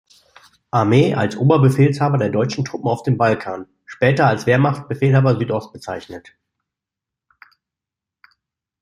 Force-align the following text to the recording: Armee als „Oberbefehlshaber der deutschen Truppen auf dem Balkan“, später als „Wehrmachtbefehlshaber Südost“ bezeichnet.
Armee 0.71 1.13
als 1.13 1.37
„Oberbefehlshaber 1.37 2.17
der 2.17 2.29
deutschen 2.29 2.65
Truppen 2.65 2.87
auf 2.89 3.03
dem 3.03 3.17
Balkan“, 3.19 3.67
später 3.85 4.25
als 4.25 4.47
„Wehrmachtbefehlshaber 4.47 5.37
Südost“ 5.37 5.71
bezeichnet. 5.73 6.33